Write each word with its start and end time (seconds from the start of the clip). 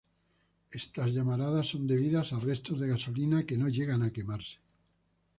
Estas 0.71 1.11
llamaradas 1.13 1.67
son 1.67 1.85
debidas 1.85 2.33
a 2.33 2.39
restos 2.39 2.79
de 2.79 2.87
gasolina 2.87 3.45
que 3.45 3.55
no 3.55 3.69
llegan 3.69 4.01
a 4.01 4.11
quemarse. 4.11 4.57